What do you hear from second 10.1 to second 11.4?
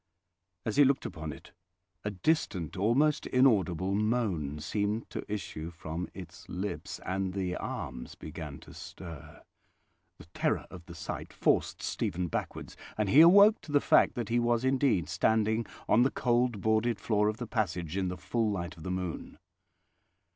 The terror of the sight